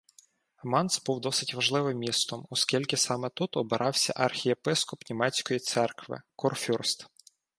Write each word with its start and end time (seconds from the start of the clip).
Майнц 0.63 1.03
був 1.03 1.21
досить 1.21 1.53
важливим 1.53 1.97
містом, 1.97 2.47
оскільки 2.49 2.97
саме 2.97 3.29
тут 3.29 3.57
обирався 3.57 4.13
архієпископ 4.15 5.09
німецької 5.09 5.59
церкви, 5.59 6.21
курфюрст. 6.35 7.07